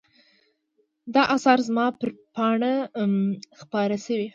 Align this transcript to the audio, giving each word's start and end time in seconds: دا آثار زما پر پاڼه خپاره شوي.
دا 1.13 1.21
آثار 1.35 1.57
زما 1.67 1.85
پر 1.99 2.09
پاڼه 2.35 2.73
خپاره 3.59 3.97
شوي. 4.05 4.27